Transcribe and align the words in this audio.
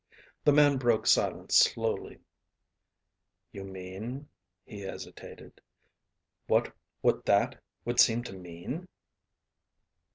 The 0.45 0.51
man 0.51 0.77
broke 0.77 1.05
silence 1.05 1.57
slowly. 1.57 2.17
"You 3.51 3.63
mean," 3.63 4.29
he 4.65 4.79
hesitated, 4.79 5.61
"what 6.47 6.73
that 7.25 7.61
would 7.85 7.99
seem 7.99 8.23
to 8.23 8.33
mean?" 8.33 8.87